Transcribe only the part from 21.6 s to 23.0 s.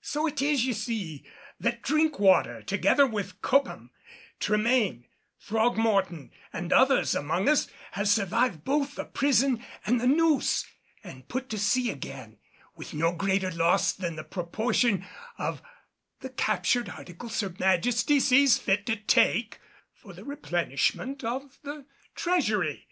the Treasury.